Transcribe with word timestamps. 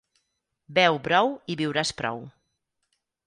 Beu 0.77 0.97
brou 1.07 1.29
i 1.55 1.59
viuràs 1.63 1.93
prou. 2.01 2.25